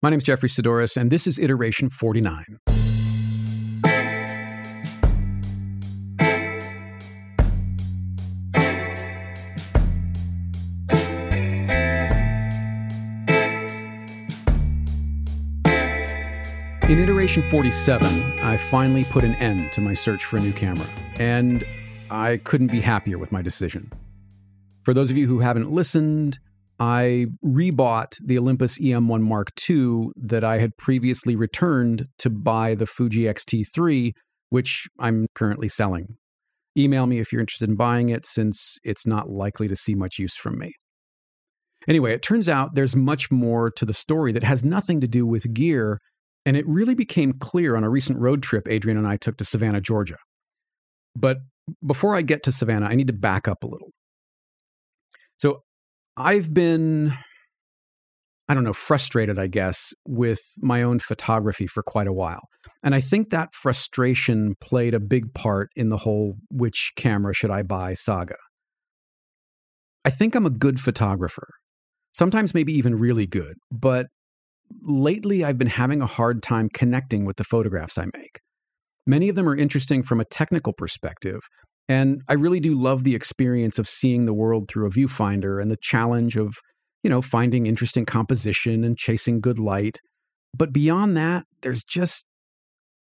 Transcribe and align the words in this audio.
My 0.00 0.10
name 0.10 0.18
is 0.18 0.22
Jeffery 0.22 0.48
Saddoris, 0.48 0.96
and 0.96 1.10
this 1.10 1.26
is 1.26 1.40
Iteration 1.40 1.90
49. 1.90 2.44
In 16.84 16.98
iteration 17.00 17.42
47, 17.50 18.38
I 18.38 18.56
finally 18.56 19.02
put 19.02 19.24
an 19.24 19.34
end 19.34 19.72
to 19.72 19.80
my 19.80 19.94
search 19.94 20.24
for 20.24 20.36
a 20.36 20.40
new 20.40 20.52
camera, 20.52 20.86
and 21.18 21.64
I 22.08 22.36
couldn't 22.44 22.70
be 22.70 22.80
happier 22.80 23.18
with 23.18 23.32
my 23.32 23.42
decision. 23.42 23.92
For 24.84 24.94
those 24.94 25.10
of 25.10 25.16
you 25.16 25.26
who 25.26 25.40
haven't 25.40 25.72
listened, 25.72 26.38
I 26.78 27.26
rebought 27.44 28.16
the 28.24 28.38
Olympus 28.38 28.78
EM1 28.78 29.20
Mark 29.20 29.50
II 29.68 30.08
that 30.16 30.44
I 30.44 30.58
had 30.58 30.76
previously 30.76 31.34
returned 31.34 32.06
to 32.18 32.30
buy 32.30 32.74
the 32.74 32.86
Fuji 32.86 33.26
X-T3, 33.26 34.12
which 34.50 34.86
I'm 34.98 35.26
currently 35.34 35.68
selling. 35.68 36.16
Email 36.76 37.06
me 37.06 37.18
if 37.18 37.32
you're 37.32 37.40
interested 37.40 37.68
in 37.68 37.74
buying 37.74 38.10
it, 38.10 38.24
since 38.24 38.78
it's 38.84 39.06
not 39.06 39.28
likely 39.28 39.66
to 39.66 39.74
see 39.74 39.96
much 39.96 40.18
use 40.18 40.36
from 40.36 40.58
me. 40.58 40.72
Anyway, 41.88 42.12
it 42.12 42.22
turns 42.22 42.48
out 42.48 42.74
there's 42.74 42.94
much 42.94 43.30
more 43.30 43.70
to 43.70 43.84
the 43.84 43.92
story 43.92 44.30
that 44.30 44.44
has 44.44 44.64
nothing 44.64 45.00
to 45.00 45.08
do 45.08 45.26
with 45.26 45.52
gear, 45.52 45.98
and 46.46 46.56
it 46.56 46.64
really 46.68 46.94
became 46.94 47.32
clear 47.32 47.74
on 47.74 47.82
a 47.82 47.90
recent 47.90 48.18
road 48.20 48.42
trip 48.42 48.68
Adrian 48.68 48.98
and 48.98 49.08
I 49.08 49.16
took 49.16 49.36
to 49.38 49.44
Savannah, 49.44 49.80
Georgia. 49.80 50.18
But 51.16 51.38
before 51.84 52.14
I 52.14 52.22
get 52.22 52.44
to 52.44 52.52
Savannah, 52.52 52.86
I 52.86 52.94
need 52.94 53.08
to 53.08 53.12
back 53.12 53.48
up 53.48 53.64
a 53.64 53.66
little. 53.66 53.90
So 55.36 55.62
I've 56.18 56.52
been, 56.52 57.12
I 58.48 58.54
don't 58.54 58.64
know, 58.64 58.72
frustrated, 58.72 59.38
I 59.38 59.46
guess, 59.46 59.94
with 60.04 60.40
my 60.60 60.82
own 60.82 60.98
photography 60.98 61.68
for 61.68 61.82
quite 61.82 62.08
a 62.08 62.12
while. 62.12 62.48
And 62.82 62.94
I 62.94 63.00
think 63.00 63.30
that 63.30 63.54
frustration 63.54 64.56
played 64.60 64.94
a 64.94 65.00
big 65.00 65.32
part 65.32 65.70
in 65.76 65.90
the 65.90 65.98
whole 65.98 66.34
which 66.50 66.92
camera 66.96 67.32
should 67.34 67.52
I 67.52 67.62
buy 67.62 67.94
saga. 67.94 68.34
I 70.04 70.10
think 70.10 70.34
I'm 70.34 70.46
a 70.46 70.50
good 70.50 70.80
photographer, 70.80 71.46
sometimes 72.12 72.52
maybe 72.52 72.72
even 72.72 72.96
really 72.96 73.26
good, 73.26 73.54
but 73.70 74.06
lately 74.82 75.44
I've 75.44 75.58
been 75.58 75.68
having 75.68 76.02
a 76.02 76.06
hard 76.06 76.42
time 76.42 76.68
connecting 76.72 77.24
with 77.24 77.36
the 77.36 77.44
photographs 77.44 77.96
I 77.96 78.06
make. 78.06 78.40
Many 79.06 79.28
of 79.28 79.36
them 79.36 79.48
are 79.48 79.56
interesting 79.56 80.02
from 80.02 80.20
a 80.20 80.24
technical 80.24 80.72
perspective, 80.72 81.40
and 81.88 82.22
I 82.28 82.34
really 82.34 82.60
do 82.60 82.74
love 82.74 83.04
the 83.04 83.14
experience 83.14 83.78
of 83.78 83.88
seeing 83.88 84.26
the 84.26 84.34
world 84.34 84.68
through 84.68 84.86
a 84.86 84.90
viewfinder 84.90 85.60
and 85.60 85.70
the 85.70 85.78
challenge 85.80 86.36
of, 86.36 86.56
you 87.02 87.08
know, 87.08 87.22
finding 87.22 87.66
interesting 87.66 88.04
composition 88.04 88.84
and 88.84 88.96
chasing 88.96 89.40
good 89.40 89.58
light. 89.58 90.00
But 90.56 90.72
beyond 90.72 91.16
that, 91.16 91.44
there's 91.62 91.84
just 91.84 92.26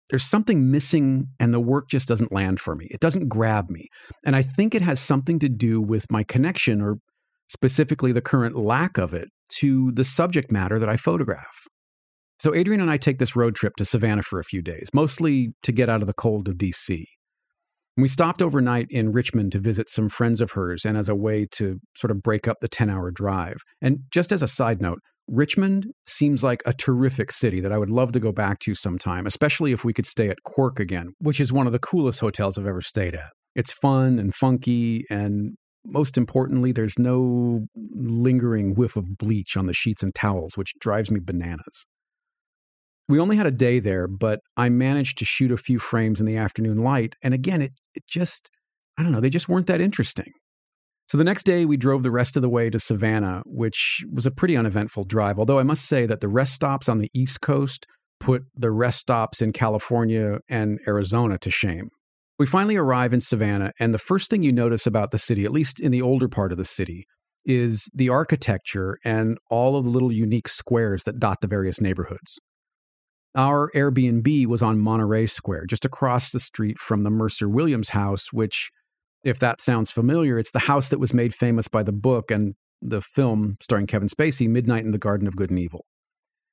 there's 0.10 0.24
something 0.24 0.72
missing 0.72 1.28
and 1.38 1.54
the 1.54 1.60
work 1.60 1.90
just 1.90 2.08
doesn't 2.08 2.32
land 2.32 2.62
for 2.62 2.76
me. 2.76 2.88
It 2.92 3.02
doesn't 3.02 3.28
grab 3.28 3.70
me. 3.70 3.88
And 4.26 4.38
I 4.38 4.42
think 4.42 4.74
it 4.74 4.82
has 4.82 5.02
something 5.02 5.38
to 5.40 5.50
do 5.50 5.82
with 5.82 6.06
my 6.10 6.24
connection 6.24 6.82
or 6.82 7.00
specifically 7.50 8.14
the 8.14 8.22
current 8.22 8.56
lack 8.56 8.98
of 8.98 9.14
it 9.14 9.28
to 9.60 9.92
the 9.92 10.06
subject 10.06 10.50
matter 10.50 10.80
that 10.80 10.88
I 10.88 10.96
photograph. 10.96 11.66
So 12.40 12.54
Adrian 12.54 12.82
and 12.82 12.90
I 12.90 12.98
take 12.98 13.18
this 13.18 13.36
road 13.36 13.56
trip 13.56 13.76
to 13.78 13.86
Savannah 13.86 14.22
for 14.22 14.40
a 14.40 14.44
few 14.44 14.62
days, 14.62 14.90
mostly 14.94 15.54
to 15.64 15.72
get 15.72 15.90
out 15.90 16.02
of 16.02 16.08
the 16.08 16.14
cold 16.14 16.48
of 16.48 16.56
DC. 16.56 17.04
We 17.98 18.08
stopped 18.08 18.44
overnight 18.44 18.88
in 18.92 19.12
Richmond 19.12 19.52
to 19.54 19.60
visit 19.60 19.90
some 19.90 20.08
friends 20.08 20.40
of 20.40 20.52
hers 20.52 20.86
and 20.86 20.96
as 20.96 21.10
a 21.10 21.16
way 21.16 21.48
to 21.54 21.80
sort 21.96 22.12
of 22.12 22.22
break 22.22 22.48
up 22.48 22.58
the 22.62 22.68
10 22.68 22.92
hour 22.92 23.10
drive. 23.10 23.58
And 23.82 24.02
just 24.12 24.32
as 24.32 24.44
a 24.44 24.48
side 24.48 24.82
note, 24.82 25.00
Richmond 25.28 25.88
seems 26.06 26.44
like 26.44 26.62
a 26.66 26.74
terrific 26.74 27.32
city 27.32 27.60
that 27.60 27.72
I 27.72 27.78
would 27.78 27.90
love 27.90 28.12
to 28.14 28.20
go 28.20 28.32
back 28.32 28.60
to 28.60 28.76
sometime, 28.76 29.26
especially 29.26 29.72
if 29.72 29.84
we 29.84 29.94
could 29.94 30.06
stay 30.06 30.30
at 30.30 30.44
Quirk 30.44 30.80
again, 30.80 31.14
which 31.20 31.42
is 31.42 31.52
one 31.52 31.66
of 31.66 31.74
the 31.74 31.80
coolest 31.80 32.22
hotels 32.22 32.58
I've 32.58 32.68
ever 32.68 32.82
stayed 32.82 33.16
at. 33.16 33.32
It's 33.56 33.74
fun 33.74 34.20
and 34.20 34.34
funky, 34.34 35.04
and 35.10 35.56
most 35.84 36.18
importantly, 36.18 36.72
there's 36.72 37.00
no 37.00 37.66
lingering 37.96 38.76
whiff 38.76 38.96
of 38.96 39.18
bleach 39.18 39.58
on 39.58 39.66
the 39.66 39.74
sheets 39.74 40.04
and 40.04 40.14
towels, 40.14 40.56
which 40.56 40.76
drives 40.80 41.10
me 41.10 41.20
bananas. 41.20 41.88
We 43.10 43.20
only 43.20 43.38
had 43.38 43.48
a 43.48 43.52
day 43.52 43.80
there, 43.80 44.08
but 44.08 44.42
I 44.58 44.70
managed 44.70 45.18
to 45.20 45.26
shoot 45.26 45.52
a 45.52 45.58
few 45.58 45.80
frames 45.80 46.20
in 46.20 46.26
the 46.26 46.38
afternoon 46.38 46.80
light. 46.80 47.16
And 47.24 47.34
again, 47.34 47.62
it, 47.62 47.72
it 47.96 48.04
just, 48.08 48.52
I 48.98 49.04
don't 49.04 49.12
know, 49.12 49.22
they 49.22 49.30
just 49.30 49.48
weren't 49.48 49.68
that 49.68 49.82
interesting. 49.82 50.34
So 51.08 51.18
the 51.18 51.24
next 51.24 51.44
day, 51.44 51.64
we 51.64 51.78
drove 51.78 52.04
the 52.04 52.12
rest 52.12 52.36
of 52.36 52.42
the 52.42 52.50
way 52.50 52.70
to 52.70 52.80
Savannah, 52.80 53.42
which 53.46 54.04
was 54.12 54.26
a 54.26 54.32
pretty 54.32 54.58
uneventful 54.58 55.06
drive. 55.06 55.40
Although 55.40 55.60
I 55.60 55.64
must 55.64 55.86
say 55.86 56.06
that 56.06 56.20
the 56.20 56.28
rest 56.28 56.54
stops 56.54 56.90
on 56.90 56.98
the 56.98 57.10
East 57.14 57.40
Coast 57.40 57.88
put 58.20 58.44
the 58.56 58.72
rest 58.72 59.00
stops 59.00 59.42
in 59.42 59.54
California 59.54 60.40
and 60.50 60.80
Arizona 60.86 61.38
to 61.38 61.50
shame. 61.50 61.90
We 62.38 62.46
finally 62.46 62.76
arrive 62.76 63.14
in 63.14 63.22
Savannah, 63.22 63.72
and 63.80 63.94
the 63.94 64.00
first 64.00 64.30
thing 64.30 64.44
you 64.44 64.52
notice 64.52 64.86
about 64.86 65.12
the 65.12 65.18
city, 65.18 65.46
at 65.46 65.52
least 65.52 65.80
in 65.80 65.92
the 65.92 66.02
older 66.02 66.28
part 66.28 66.52
of 66.52 66.58
the 66.58 66.66
city, 66.66 67.06
is 67.46 67.90
the 67.96 68.10
architecture 68.10 68.98
and 69.06 69.38
all 69.50 69.78
of 69.78 69.86
the 69.86 69.90
little 69.90 70.12
unique 70.12 70.50
squares 70.50 71.06
that 71.06 71.20
dot 71.20 71.40
the 71.40 71.48
various 71.48 71.80
neighborhoods. 71.80 72.38
Our 73.38 73.70
Airbnb 73.76 74.48
was 74.48 74.64
on 74.64 74.80
Monterey 74.80 75.28
Square, 75.28 75.68
just 75.68 75.86
across 75.86 76.32
the 76.32 76.40
street 76.40 76.80
from 76.80 77.04
the 77.04 77.12
Mercer 77.12 77.48
Williams 77.48 77.90
house, 77.90 78.34
which, 78.34 78.72
if 79.24 79.38
that 79.38 79.62
sounds 79.62 79.92
familiar, 79.92 80.40
it's 80.40 80.50
the 80.50 80.60
house 80.60 80.90
that 80.90 81.00
was 81.00 81.14
made 81.14 81.36
famous 81.36 81.68
by 81.68 81.84
the 81.84 81.92
book 81.92 82.32
and 82.32 82.56
the 82.82 83.00
film 83.00 83.58
starring 83.62 83.86
Kevin 83.86 84.08
Spacey, 84.08 84.50
Midnight 84.50 84.86
in 84.86 84.92
the 84.92 84.98
Garden 84.98 85.28
of 85.28 85.36
Good 85.36 85.52
and 85.52 85.60
Evil. 85.60 85.86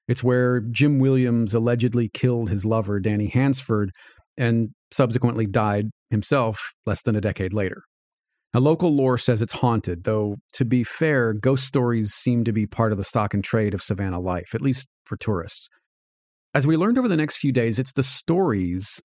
It's 0.06 0.22
where 0.22 0.60
Jim 0.60 0.98
Williams 0.98 1.54
allegedly 1.54 2.10
killed 2.12 2.50
his 2.50 2.66
lover, 2.66 3.00
Danny 3.00 3.28
Hansford, 3.28 3.90
and 4.36 4.70
subsequently 4.92 5.46
died 5.46 5.86
himself 6.10 6.74
less 6.84 7.02
than 7.02 7.16
a 7.16 7.20
decade 7.22 7.54
later. 7.54 7.80
Now, 8.52 8.60
local 8.60 8.94
lore 8.94 9.16
says 9.16 9.40
it's 9.40 9.54
haunted, 9.54 10.04
though, 10.04 10.36
to 10.52 10.66
be 10.66 10.84
fair, 10.84 11.32
ghost 11.32 11.64
stories 11.64 12.12
seem 12.12 12.44
to 12.44 12.52
be 12.52 12.66
part 12.66 12.92
of 12.92 12.98
the 12.98 13.04
stock 13.04 13.32
and 13.32 13.42
trade 13.42 13.72
of 13.72 13.80
Savannah 13.80 14.20
life, 14.20 14.54
at 14.54 14.60
least 14.60 14.86
for 15.06 15.16
tourists. 15.16 15.70
As 16.54 16.68
we 16.68 16.76
learned 16.76 16.98
over 16.98 17.08
the 17.08 17.16
next 17.16 17.38
few 17.38 17.50
days, 17.50 17.80
it's 17.80 17.94
the 17.94 18.04
stories 18.04 19.02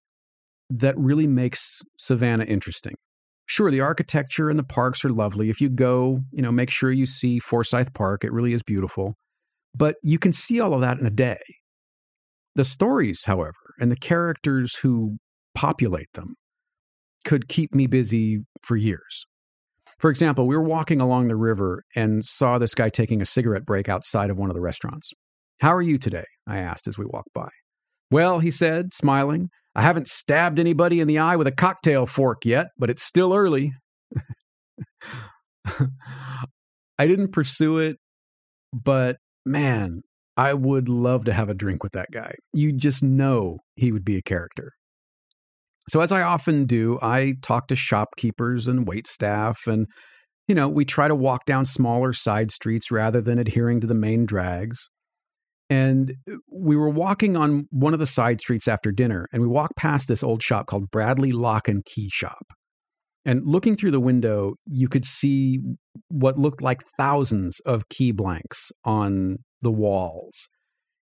that 0.70 0.96
really 0.98 1.26
makes 1.26 1.82
Savannah 1.98 2.44
interesting. 2.44 2.94
Sure, 3.48 3.72
the 3.72 3.82
architecture 3.82 4.52
and 4.52 4.60
the 4.60 4.64
parks 4.64 5.04
are 5.04 5.10
lovely. 5.10 5.50
If 5.50 5.60
you 5.60 5.68
go, 5.70 6.20
you 6.32 6.44
know, 6.44 6.52
make 6.52 6.70
sure 6.70 6.92
you 6.92 7.08
see 7.08 7.40
Forsyth 7.40 7.92
Park. 7.96 8.24
It 8.24 8.32
really 8.32 8.54
is 8.54 8.62
beautiful. 8.62 9.16
But 9.76 9.96
you 10.04 10.20
can 10.20 10.32
see 10.32 10.60
all 10.60 10.76
of 10.76 10.82
that 10.82 11.00
in 11.00 11.08
a 11.08 11.12
day. 11.12 11.40
The 12.56 12.64
stories, 12.64 13.26
however, 13.26 13.74
and 13.80 13.92
the 13.92 13.96
characters 13.96 14.78
who 14.78 15.18
populate 15.56 16.14
them 16.14 16.36
could 17.26 17.48
keep 17.48 17.74
me 17.74 17.88
busy 17.88 18.46
for 18.62 18.76
years. 18.76 19.26
For 19.98 20.12
example, 20.12 20.46
we 20.46 20.56
were 20.56 20.64
walking 20.64 21.02
along 21.02 21.28
the 21.28 21.36
river 21.36 21.84
and 21.96 22.24
saw 22.24 22.60
this 22.60 22.76
guy 22.76 22.90
taking 22.90 23.24
a 23.24 23.26
cigarette 23.26 23.66
break 23.66 23.90
outside 23.90 24.30
of 24.30 24.38
one 24.38 24.52
of 24.52 24.56
the 24.56 24.62
restaurants. 24.62 25.12
How 25.60 25.74
are 25.74 25.82
you 25.82 25.98
today? 25.98 26.26
I 26.48 26.60
asked 26.60 26.88
as 26.88 26.98
we 26.98 27.06
walked 27.06 27.34
by. 27.34 27.50
Well, 28.12 28.40
he 28.40 28.50
said, 28.50 28.94
smiling, 28.94 29.50
I 29.76 29.82
haven't 29.82 30.08
stabbed 30.08 30.60
anybody 30.60 31.00
in 31.00 31.08
the 31.08 31.20
eye 31.20 31.36
with 31.36 31.48
a 31.48 31.52
cocktail 31.52 32.06
fork 32.06 32.46
yet, 32.46 32.68
but 32.78 32.90
it's 32.90 33.04
still 33.04 33.34
early. 33.34 33.74
I 36.98 37.08
didn't 37.08 37.32
pursue 37.32 37.78
it, 37.78 37.98
but 38.74 39.18
man, 39.46 40.02
I 40.36 40.54
would 40.54 40.90
love 40.90 41.26
to 41.26 41.34
have 41.34 41.50
a 41.50 41.54
drink 41.54 41.84
with 41.84 41.92
that 41.92 42.12
guy. 42.12 42.34
You 42.54 42.72
just 42.72 43.04
know 43.04 43.60
he 43.76 43.92
would 43.92 44.06
be 44.06 44.18
a 44.18 44.22
character. 44.22 44.72
So, 45.90 46.02
as 46.02 46.12
I 46.12 46.22
often 46.22 46.66
do, 46.66 47.00
I 47.02 47.34
talk 47.42 47.68
to 47.68 47.76
shopkeepers 47.76 48.68
and 48.68 48.88
wait 48.88 49.08
staff, 49.08 49.68
and 49.68 49.88
you 50.48 50.56
know, 50.56 50.70
we 50.70 50.86
try 50.86 51.08
to 51.08 51.16
walk 51.16 51.46
down 51.46 51.66
smaller 51.66 52.14
side 52.14 52.52
streets 52.52 52.92
rather 52.92 53.22
than 53.22 53.38
adhering 53.38 53.82
to 53.82 53.88
the 53.88 53.94
main 53.94 54.26
drags. 54.26 54.90
And 55.70 56.16
uh, 56.32 56.38
we 56.52 56.76
were 56.76 56.90
walking 56.90 57.38
on 57.38 57.68
one 57.70 57.94
of 57.94 58.00
the 58.00 58.06
side 58.06 58.42
streets 58.42 58.68
after 58.68 58.92
dinner, 58.92 59.28
and 59.32 59.42
we 59.42 59.48
walked 59.48 59.76
past 59.76 60.08
this 60.08 60.24
old 60.24 60.42
shop 60.42 60.68
called 60.68 60.90
Bradley 60.92 61.32
Lock 61.32 61.68
and 61.68 61.86
Key 61.86 62.10
Shop. 62.12 62.46
And 63.26 63.46
looking 63.46 63.76
through 63.76 63.92
the 63.92 64.00
window, 64.00 64.56
you 64.66 64.88
could 64.88 65.06
see 65.06 65.60
what 66.08 66.40
looked 66.40 66.62
like 66.62 66.82
thousands 66.98 67.60
of 67.62 67.90
key 67.90 68.12
blanks 68.12 68.72
on 68.86 69.38
the 69.62 69.72
walls. 69.72 70.50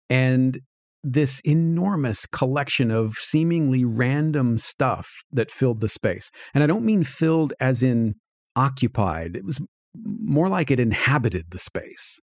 And 0.10 0.60
this 1.04 1.40
enormous 1.40 2.28
collection 2.28 2.92
of 2.92 3.14
seemingly 3.14 3.84
random 3.86 4.58
stuff 4.58 5.24
that 5.32 5.50
filled 5.50 5.82
the 5.82 5.88
space. 5.88 6.30
And 6.54 6.64
I 6.64 6.68
don't 6.68 6.86
mean 6.86 7.04
filled 7.04 7.54
as 7.60 7.82
in 7.82 8.16
occupied, 8.56 9.36
it 9.36 9.46
was 9.46 9.66
more 9.96 10.50
like 10.50 10.70
it 10.70 10.80
inhabited 10.80 11.46
the 11.50 11.60
space. 11.60 12.20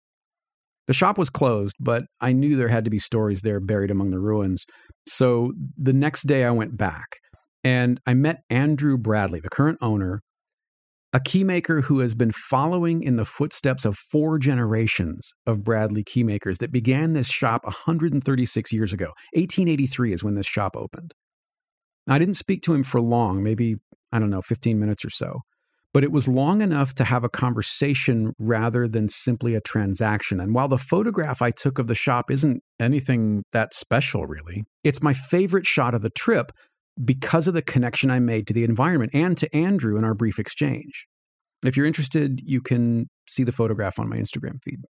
The 0.89 0.95
shop 0.95 1.19
was 1.19 1.31
closed, 1.31 1.77
but 1.79 2.05
I 2.21 2.33
knew 2.33 2.57
there 2.57 2.69
had 2.69 2.85
to 2.85 2.91
be 2.91 2.99
stories 2.99 3.43
there 3.43 3.61
buried 3.61 3.93
among 3.93 4.11
the 4.11 4.19
ruins. 4.19 4.65
So 5.07 5.53
the 5.77 5.93
next 5.93 6.23
day 6.23 6.45
I 6.45 6.51
went 6.51 6.77
back 6.77 7.19
and 7.63 8.01
I 8.07 8.15
met 8.15 8.41
Andrew 8.51 8.99
Bradley, 8.99 9.39
the 9.39 9.51
current 9.51 9.79
owner. 9.81 10.23
a 11.13 11.21
keymaker 11.21 11.85
who 11.85 12.01
has 12.01 12.15
been 12.15 12.33
following 12.33 13.03
in 13.03 13.17
the 13.17 13.25
footsteps 13.25 13.85
of 13.85 13.97
four 13.97 14.39
generations 14.39 15.35
of 15.47 15.65
Bradley 15.65 16.05
keymakers 16.05 16.59
that 16.59 16.71
began 16.71 17.15
this 17.15 17.29
shop 17.29 17.65
136 17.65 18.73
years 18.73 18.93
ago. 18.93 19.07
1883 19.33 20.13
is 20.13 20.23
when 20.23 20.35
this 20.35 20.47
shop 20.47 20.77
opened. 20.77 21.15
I 22.09 22.19
didn't 22.19 22.35
speak 22.35 22.63
to 22.63 22.75
him 22.75 22.83
for 22.83 23.01
long, 23.01 23.43
maybe, 23.43 23.77
I 24.13 24.19
don't 24.19 24.31
know, 24.31 24.43
15 24.43 24.79
minutes 24.79 25.05
or 25.05 25.11
so, 25.11 25.41
but 25.95 26.05
it 26.05 26.13
was 26.13 26.29
long 26.29 26.61
enough 26.61 26.95
to 26.95 27.05
have 27.05 27.25
a 27.25 27.29
conversation 27.29 28.33
rather 28.39 28.87
than 28.87 29.09
simply 29.09 29.55
a 29.55 29.61
transaction. 29.61 30.41
And 30.41 30.55
while 30.55 30.69
the 30.69 30.79
photograph 30.79 31.41
I 31.41 31.51
took 31.51 31.79
of 31.79 31.87
the 31.87 31.95
shop 31.95 32.31
isn't 32.31 32.63
anything 32.79 33.43
that 33.53 33.75
special, 33.75 34.27
really, 34.27 34.65
it's 34.85 35.03
my 35.03 35.13
favorite 35.13 35.67
shot 35.67 35.95
of 35.95 36.03
the 36.03 36.11
trip 36.11 36.53
because 37.03 37.49
of 37.49 37.55
the 37.55 37.63
connection 37.63 38.11
I 38.11 38.19
made 38.19 38.47
to 38.49 38.55
the 38.55 38.65
environment 38.65 39.13
and 39.15 39.37
to 39.39 39.57
Andrew 39.57 39.97
in 39.97 40.05
our 40.05 40.15
brief 40.15 40.39
exchange. 40.39 41.07
If 41.65 41.77
you're 41.77 41.87
interested, 41.87 42.41
you 42.45 42.61
can 42.61 43.07
see 43.27 43.45
the 43.45 43.53
photograph 43.53 43.99
on 43.99 44.09
my 44.09 44.17
Instagram 44.17 44.57
feed. 44.63 44.81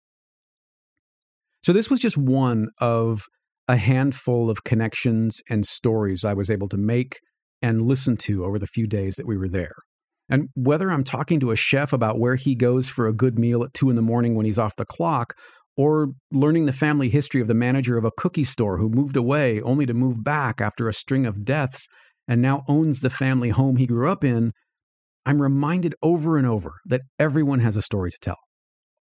So, 1.62 1.72
this 1.72 1.90
was 1.90 2.00
just 2.00 2.16
one 2.16 2.68
of 2.80 3.26
a 3.66 3.76
handful 3.76 4.48
of 4.48 4.64
connections 4.64 5.42
and 5.50 5.66
stories 5.66 6.24
I 6.24 6.32
was 6.32 6.50
able 6.50 6.68
to 6.68 6.76
make 6.76 7.18
and 7.60 7.82
listen 7.82 8.16
to 8.16 8.44
over 8.44 8.58
the 8.58 8.66
few 8.66 8.86
days 8.86 9.16
that 9.16 9.26
we 9.26 9.36
were 9.36 9.48
there. 9.48 9.74
And 10.30 10.48
whether 10.54 10.90
I'm 10.90 11.04
talking 11.04 11.40
to 11.40 11.50
a 11.50 11.56
chef 11.56 11.92
about 11.92 12.18
where 12.18 12.36
he 12.36 12.54
goes 12.54 12.88
for 12.88 13.06
a 13.06 13.14
good 13.14 13.38
meal 13.38 13.64
at 13.64 13.72
two 13.72 13.88
in 13.90 13.96
the 13.96 14.02
morning 14.02 14.34
when 14.34 14.46
he's 14.46 14.58
off 14.58 14.76
the 14.76 14.84
clock, 14.84 15.34
or 15.76 16.08
learning 16.32 16.66
the 16.66 16.72
family 16.72 17.08
history 17.08 17.40
of 17.40 17.46
the 17.46 17.54
manager 17.54 17.96
of 17.96 18.04
a 18.04 18.10
cookie 18.10 18.44
store 18.44 18.78
who 18.78 18.90
moved 18.90 19.16
away 19.16 19.62
only 19.62 19.86
to 19.86 19.94
move 19.94 20.24
back 20.24 20.60
after 20.60 20.88
a 20.88 20.92
string 20.92 21.24
of 21.24 21.44
deaths 21.44 21.86
and 22.26 22.42
now 22.42 22.64
owns 22.68 23.00
the 23.00 23.08
family 23.08 23.50
home 23.50 23.76
he 23.76 23.86
grew 23.86 24.10
up 24.10 24.24
in, 24.24 24.52
I'm 25.24 25.40
reminded 25.40 25.94
over 26.02 26.36
and 26.36 26.46
over 26.46 26.72
that 26.86 27.02
everyone 27.18 27.60
has 27.60 27.76
a 27.76 27.82
story 27.82 28.10
to 28.10 28.18
tell. 28.20 28.38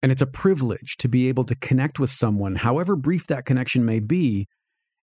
And 0.04 0.12
it's 0.12 0.22
a 0.22 0.28
privilege 0.28 0.96
to 0.98 1.10
be 1.10 1.28
able 1.28 1.46
to 1.46 1.56
connect 1.56 2.00
with 2.00 2.12
someone, 2.12 2.58
however 2.58 2.96
brief 2.96 3.26
that 3.28 3.46
connection 3.46 3.84
may 3.84 4.00
be. 4.00 4.46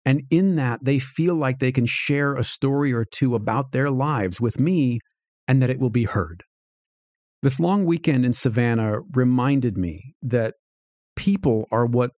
And 0.04 0.22
in 0.30 0.56
that, 0.56 0.80
they 0.84 0.98
feel 0.98 1.34
like 1.34 1.58
they 1.58 1.72
can 1.72 1.86
share 1.86 2.34
a 2.34 2.44
story 2.44 2.92
or 2.92 3.06
two 3.06 3.34
about 3.34 3.72
their 3.72 3.90
lives 3.90 4.40
with 4.40 4.60
me 4.60 4.98
and 5.52 5.60
that 5.60 5.68
it 5.68 5.78
will 5.78 5.90
be 5.90 6.04
heard. 6.04 6.44
This 7.42 7.60
long 7.60 7.84
weekend 7.84 8.24
in 8.24 8.32
Savannah 8.32 9.00
reminded 9.12 9.76
me 9.76 10.14
that 10.22 10.54
people 11.14 11.66
are 11.70 11.84
what 11.84 12.12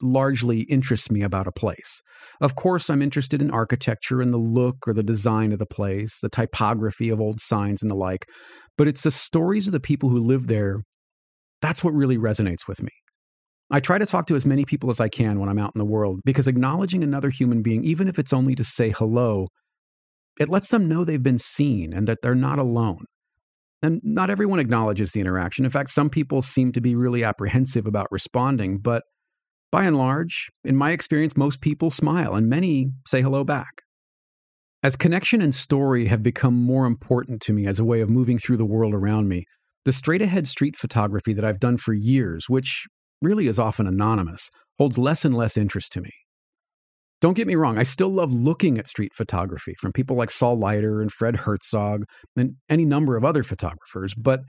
largely 0.00 0.60
interests 0.60 1.10
me 1.10 1.22
about 1.22 1.48
a 1.48 1.52
place. 1.52 2.00
Of 2.40 2.54
course, 2.54 2.88
I'm 2.88 3.02
interested 3.02 3.42
in 3.42 3.50
architecture 3.50 4.20
and 4.20 4.32
the 4.32 4.38
look 4.38 4.86
or 4.86 4.94
the 4.94 5.02
design 5.02 5.50
of 5.50 5.58
the 5.58 5.66
place, 5.66 6.20
the 6.20 6.28
typography 6.28 7.08
of 7.08 7.20
old 7.20 7.40
signs 7.40 7.82
and 7.82 7.90
the 7.90 7.96
like, 7.96 8.26
but 8.76 8.86
it's 8.86 9.02
the 9.02 9.10
stories 9.10 9.66
of 9.66 9.72
the 9.72 9.80
people 9.80 10.10
who 10.10 10.20
live 10.20 10.46
there 10.46 10.82
that's 11.60 11.82
what 11.82 11.94
really 11.94 12.18
resonates 12.18 12.68
with 12.68 12.80
me. 12.84 12.92
I 13.68 13.80
try 13.80 13.98
to 13.98 14.06
talk 14.06 14.26
to 14.26 14.36
as 14.36 14.46
many 14.46 14.64
people 14.64 14.90
as 14.90 15.00
I 15.00 15.08
can 15.08 15.40
when 15.40 15.48
I'm 15.48 15.58
out 15.58 15.72
in 15.74 15.78
the 15.80 15.84
world 15.84 16.20
because 16.24 16.46
acknowledging 16.46 17.02
another 17.02 17.30
human 17.30 17.62
being, 17.62 17.82
even 17.82 18.06
if 18.06 18.18
it's 18.18 18.32
only 18.32 18.54
to 18.54 18.62
say 18.62 18.90
hello, 18.90 19.48
it 20.38 20.48
lets 20.48 20.68
them 20.68 20.88
know 20.88 21.04
they've 21.04 21.22
been 21.22 21.38
seen 21.38 21.92
and 21.92 22.06
that 22.06 22.18
they're 22.22 22.34
not 22.34 22.58
alone. 22.58 23.04
And 23.82 24.00
not 24.02 24.30
everyone 24.30 24.58
acknowledges 24.58 25.12
the 25.12 25.20
interaction. 25.20 25.64
In 25.64 25.70
fact, 25.70 25.90
some 25.90 26.10
people 26.10 26.42
seem 26.42 26.72
to 26.72 26.80
be 26.80 26.94
really 26.94 27.22
apprehensive 27.22 27.86
about 27.86 28.08
responding, 28.10 28.78
but 28.78 29.04
by 29.70 29.84
and 29.84 29.96
large, 29.96 30.48
in 30.64 30.76
my 30.76 30.90
experience, 30.90 31.36
most 31.36 31.60
people 31.60 31.90
smile 31.90 32.34
and 32.34 32.48
many 32.48 32.90
say 33.06 33.22
hello 33.22 33.44
back. 33.44 33.82
As 34.82 34.96
connection 34.96 35.42
and 35.42 35.54
story 35.54 36.06
have 36.06 36.22
become 36.22 36.54
more 36.54 36.86
important 36.86 37.40
to 37.42 37.52
me 37.52 37.66
as 37.66 37.78
a 37.78 37.84
way 37.84 38.00
of 38.00 38.10
moving 38.10 38.38
through 38.38 38.56
the 38.56 38.66
world 38.66 38.94
around 38.94 39.28
me, 39.28 39.44
the 39.84 39.92
straight 39.92 40.22
ahead 40.22 40.46
street 40.46 40.76
photography 40.76 41.32
that 41.32 41.44
I've 41.44 41.60
done 41.60 41.76
for 41.76 41.92
years, 41.92 42.48
which 42.48 42.86
really 43.20 43.48
is 43.48 43.58
often 43.58 43.86
anonymous, 43.86 44.50
holds 44.78 44.96
less 44.96 45.24
and 45.24 45.34
less 45.34 45.56
interest 45.56 45.92
to 45.92 46.00
me. 46.00 46.10
Don't 47.20 47.34
get 47.34 47.48
me 47.48 47.56
wrong, 47.56 47.78
I 47.78 47.82
still 47.82 48.14
love 48.14 48.32
looking 48.32 48.78
at 48.78 48.86
street 48.86 49.12
photography 49.14 49.74
from 49.80 49.92
people 49.92 50.16
like 50.16 50.30
Saul 50.30 50.58
Leiter 50.58 51.00
and 51.00 51.10
Fred 51.10 51.36
Herzog 51.36 52.04
and 52.36 52.54
any 52.68 52.84
number 52.84 53.16
of 53.16 53.24
other 53.24 53.42
photographers, 53.42 54.14
but 54.14 54.40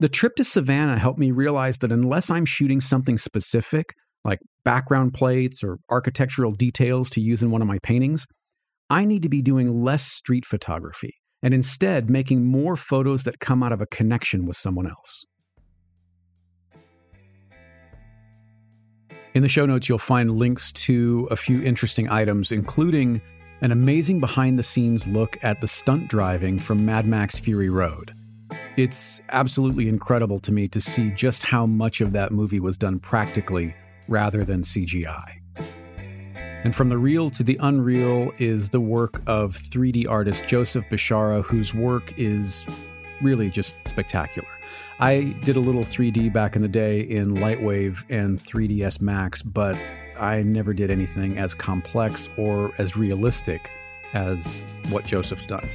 the 0.00 0.08
trip 0.08 0.36
to 0.36 0.44
Savannah 0.44 0.98
helped 0.98 1.18
me 1.18 1.30
realize 1.30 1.78
that 1.78 1.92
unless 1.92 2.30
I'm 2.30 2.44
shooting 2.44 2.80
something 2.80 3.18
specific, 3.18 3.94
like 4.24 4.38
background 4.64 5.14
plates 5.14 5.62
or 5.62 5.78
architectural 5.90 6.52
details 6.52 7.10
to 7.10 7.20
use 7.20 7.42
in 7.42 7.50
one 7.50 7.62
of 7.62 7.68
my 7.68 7.78
paintings, 7.82 8.26
I 8.90 9.04
need 9.04 9.22
to 9.22 9.28
be 9.28 9.42
doing 9.42 9.82
less 9.82 10.04
street 10.04 10.44
photography 10.44 11.14
and 11.42 11.52
instead 11.52 12.10
making 12.10 12.44
more 12.44 12.76
photos 12.76 13.24
that 13.24 13.40
come 13.40 13.62
out 13.62 13.72
of 13.72 13.80
a 13.80 13.86
connection 13.86 14.46
with 14.46 14.56
someone 14.56 14.86
else. 14.86 15.24
In 19.34 19.42
the 19.42 19.48
show 19.48 19.66
notes, 19.66 19.88
you'll 19.88 19.98
find 19.98 20.30
links 20.30 20.72
to 20.72 21.26
a 21.28 21.34
few 21.34 21.60
interesting 21.60 22.08
items, 22.08 22.52
including 22.52 23.20
an 23.62 23.72
amazing 23.72 24.20
behind 24.20 24.56
the 24.56 24.62
scenes 24.62 25.08
look 25.08 25.36
at 25.42 25.60
the 25.60 25.66
stunt 25.66 26.08
driving 26.08 26.56
from 26.56 26.86
Mad 26.86 27.04
Max 27.04 27.40
Fury 27.40 27.68
Road. 27.68 28.12
It's 28.76 29.20
absolutely 29.30 29.88
incredible 29.88 30.38
to 30.38 30.52
me 30.52 30.68
to 30.68 30.80
see 30.80 31.10
just 31.10 31.42
how 31.42 31.66
much 31.66 32.00
of 32.00 32.12
that 32.12 32.30
movie 32.30 32.60
was 32.60 32.78
done 32.78 33.00
practically 33.00 33.74
rather 34.06 34.44
than 34.44 34.60
CGI. 34.60 35.40
And 36.62 36.72
from 36.72 36.88
the 36.88 36.98
real 36.98 37.28
to 37.30 37.42
the 37.42 37.58
unreal 37.60 38.30
is 38.38 38.70
the 38.70 38.80
work 38.80 39.20
of 39.26 39.54
3D 39.54 40.08
artist 40.08 40.46
Joseph 40.46 40.84
Bishara, 40.88 41.44
whose 41.44 41.74
work 41.74 42.16
is 42.16 42.68
really 43.24 43.50
just 43.50 43.76
spectacular. 43.88 44.48
I 45.00 45.34
did 45.42 45.56
a 45.56 45.60
little 45.60 45.82
3D 45.82 46.32
back 46.32 46.54
in 46.54 46.62
the 46.62 46.68
day 46.68 47.00
in 47.00 47.34
Lightwave 47.34 48.04
and 48.08 48.38
3ds 48.38 49.00
Max, 49.00 49.42
but 49.42 49.76
I 50.20 50.42
never 50.42 50.72
did 50.72 50.90
anything 50.90 51.38
as 51.38 51.54
complex 51.54 52.28
or 52.36 52.72
as 52.78 52.96
realistic 52.96 53.72
as 54.12 54.64
what 54.90 55.04
Joseph's 55.04 55.46
done. 55.46 55.68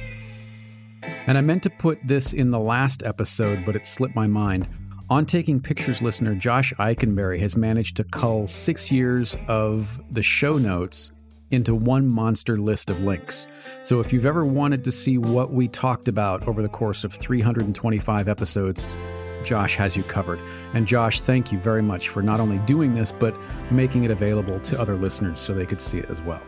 And 1.26 1.36
I 1.36 1.40
meant 1.42 1.62
to 1.64 1.70
put 1.70 1.98
this 2.06 2.32
in 2.32 2.50
the 2.50 2.60
last 2.60 3.02
episode, 3.02 3.64
but 3.66 3.76
it 3.76 3.84
slipped 3.84 4.14
my 4.14 4.26
mind. 4.26 4.68
On 5.10 5.26
Taking 5.26 5.60
Pictures 5.60 6.00
listener 6.00 6.34
Josh 6.34 6.72
Eikenberry 6.78 7.40
has 7.40 7.56
managed 7.56 7.96
to 7.96 8.04
cull 8.04 8.46
six 8.46 8.92
years 8.92 9.36
of 9.48 10.00
the 10.10 10.22
show 10.22 10.56
notes 10.56 11.10
into 11.50 11.74
one 11.74 12.08
monster 12.08 12.58
list 12.58 12.90
of 12.90 13.02
links. 13.02 13.48
So 13.82 14.00
if 14.00 14.12
you've 14.12 14.26
ever 14.26 14.44
wanted 14.44 14.84
to 14.84 14.92
see 14.92 15.18
what 15.18 15.52
we 15.52 15.68
talked 15.68 16.08
about 16.08 16.46
over 16.46 16.62
the 16.62 16.68
course 16.68 17.04
of 17.04 17.12
325 17.12 18.28
episodes, 18.28 18.88
Josh 19.42 19.76
has 19.76 19.96
you 19.96 20.02
covered. 20.02 20.40
And 20.74 20.86
Josh, 20.86 21.20
thank 21.20 21.50
you 21.50 21.58
very 21.58 21.82
much 21.82 22.08
for 22.08 22.22
not 22.22 22.40
only 22.40 22.58
doing 22.60 22.94
this, 22.94 23.12
but 23.12 23.34
making 23.70 24.04
it 24.04 24.10
available 24.10 24.60
to 24.60 24.80
other 24.80 24.96
listeners 24.96 25.40
so 25.40 25.54
they 25.54 25.66
could 25.66 25.80
see 25.80 25.98
it 25.98 26.10
as 26.10 26.22
well. 26.22 26.42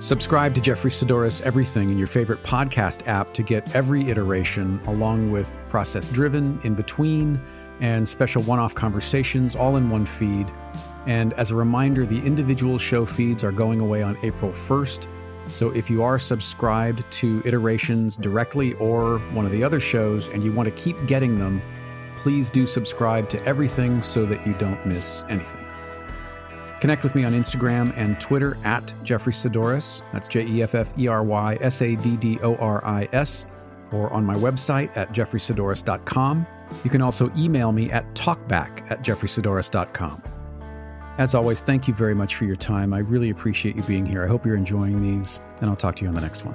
Subscribe 0.00 0.54
to 0.54 0.62
Jeffery 0.62 0.90
Saddoris 0.90 1.42
Everything 1.42 1.90
in 1.90 1.98
your 1.98 2.06
favorite 2.06 2.42
podcast 2.42 3.06
app 3.06 3.34
to 3.34 3.42
get 3.42 3.74
every 3.76 4.08
iteration, 4.08 4.80
along 4.86 5.30
with 5.30 5.60
process 5.68 6.08
driven, 6.08 6.58
in 6.64 6.74
between, 6.74 7.38
and 7.80 8.08
special 8.08 8.42
one 8.44 8.58
off 8.58 8.74
conversations 8.74 9.54
all 9.54 9.76
in 9.76 9.90
one 9.90 10.06
feed. 10.06 10.50
And 11.06 11.32
as 11.34 11.50
a 11.50 11.54
reminder, 11.54 12.04
the 12.04 12.20
individual 12.20 12.78
show 12.78 13.06
feeds 13.06 13.42
are 13.42 13.52
going 13.52 13.80
away 13.80 14.02
on 14.02 14.18
April 14.22 14.52
1st. 14.52 15.08
So 15.46 15.70
if 15.70 15.90
you 15.90 16.02
are 16.02 16.18
subscribed 16.18 17.10
to 17.12 17.42
Iterations 17.44 18.16
directly 18.16 18.74
or 18.74 19.18
one 19.32 19.46
of 19.46 19.52
the 19.52 19.64
other 19.64 19.80
shows 19.80 20.28
and 20.28 20.44
you 20.44 20.52
want 20.52 20.68
to 20.68 20.82
keep 20.82 21.06
getting 21.06 21.38
them, 21.38 21.62
please 22.16 22.50
do 22.50 22.66
subscribe 22.66 23.28
to 23.30 23.44
everything 23.44 24.02
so 24.02 24.26
that 24.26 24.46
you 24.46 24.54
don't 24.54 24.84
miss 24.86 25.24
anything. 25.28 25.64
Connect 26.80 27.02
with 27.02 27.14
me 27.14 27.24
on 27.24 27.32
Instagram 27.32 27.92
and 27.96 28.18
Twitter 28.18 28.56
at 28.64 28.94
Jeffery 29.02 29.32
Saddoris. 29.32 30.02
That's 30.12 30.28
J 30.28 30.46
E 30.46 30.62
F 30.62 30.74
F 30.74 30.94
E 30.98 31.08
R 31.08 31.22
Y 31.22 31.58
S 31.60 31.82
A 31.82 31.94
D 31.94 32.16
D 32.16 32.38
O 32.42 32.56
R 32.56 32.84
I 32.84 33.06
S, 33.12 33.44
or 33.92 34.10
on 34.12 34.24
my 34.24 34.34
website 34.34 34.90
at 34.96 35.12
jefferysaddoris.com. 35.12 36.46
You 36.84 36.90
can 36.90 37.02
also 37.02 37.30
email 37.36 37.72
me 37.72 37.90
at 37.90 38.06
talkback 38.14 38.90
at 38.90 39.02
jefferysaddoris.com. 39.02 40.39
As 41.20 41.34
always, 41.34 41.60
thank 41.60 41.86
you 41.86 41.92
very 41.92 42.14
much 42.14 42.34
for 42.36 42.46
your 42.46 42.56
time. 42.56 42.94
I 42.94 43.00
really 43.00 43.28
appreciate 43.28 43.76
you 43.76 43.82
being 43.82 44.06
here. 44.06 44.24
I 44.24 44.26
hope 44.26 44.46
you're 44.46 44.56
enjoying 44.56 45.02
these, 45.02 45.38
and 45.60 45.68
I'll 45.68 45.76
talk 45.76 45.96
to 45.96 46.02
you 46.02 46.08
on 46.08 46.14
the 46.14 46.20
next 46.22 46.46
one. 46.46 46.54